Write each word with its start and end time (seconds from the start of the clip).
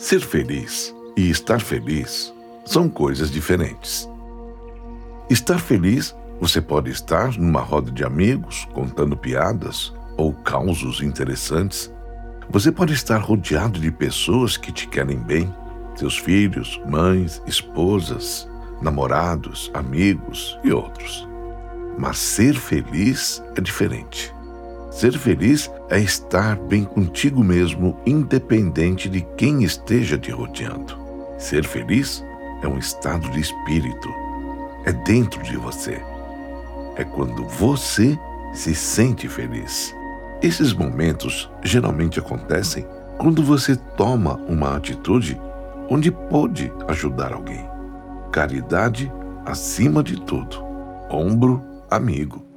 Ser 0.00 0.20
feliz 0.20 0.94
e 1.14 1.28
estar 1.28 1.60
feliz 1.60 2.32
são 2.64 2.88
coisas 2.88 3.30
diferentes. 3.30 4.08
Estar 5.28 5.58
feliz, 5.58 6.16
você 6.40 6.58
pode 6.58 6.90
estar 6.90 7.36
numa 7.36 7.60
roda 7.60 7.90
de 7.90 8.02
amigos, 8.02 8.66
contando 8.72 9.14
piadas 9.14 9.92
ou 10.16 10.32
causos 10.32 11.02
interessantes. 11.02 11.92
Você 12.48 12.72
pode 12.72 12.94
estar 12.94 13.18
rodeado 13.18 13.78
de 13.78 13.90
pessoas 13.90 14.56
que 14.56 14.72
te 14.72 14.88
querem 14.88 15.18
bem, 15.18 15.54
seus 15.94 16.16
filhos, 16.16 16.80
mães, 16.88 17.42
esposas, 17.46 18.48
namorados, 18.80 19.70
amigos 19.74 20.58
e 20.64 20.72
outros. 20.72 21.28
Mas 21.98 22.16
ser 22.16 22.54
feliz 22.54 23.42
é 23.54 23.60
diferente. 23.60 24.34
Ser 25.00 25.16
feliz 25.16 25.70
é 25.88 25.98
estar 25.98 26.56
bem 26.56 26.84
contigo 26.84 27.42
mesmo, 27.42 27.98
independente 28.04 29.08
de 29.08 29.22
quem 29.34 29.64
esteja 29.64 30.18
te 30.18 30.30
rodeando. 30.30 30.94
Ser 31.38 31.64
feliz 31.64 32.22
é 32.62 32.68
um 32.68 32.76
estado 32.76 33.26
de 33.30 33.40
espírito. 33.40 34.10
É 34.84 34.92
dentro 34.92 35.42
de 35.42 35.56
você. 35.56 36.02
É 36.96 37.02
quando 37.02 37.48
você 37.48 38.14
se 38.52 38.74
sente 38.74 39.26
feliz. 39.26 39.96
Esses 40.42 40.74
momentos 40.74 41.50
geralmente 41.62 42.18
acontecem 42.18 42.86
quando 43.16 43.42
você 43.42 43.76
toma 43.96 44.34
uma 44.50 44.76
atitude 44.76 45.40
onde 45.88 46.10
pode 46.10 46.70
ajudar 46.88 47.32
alguém. 47.32 47.66
Caridade 48.30 49.10
acima 49.46 50.02
de 50.02 50.20
tudo. 50.20 50.62
Ombro 51.10 51.64
amigo. 51.90 52.49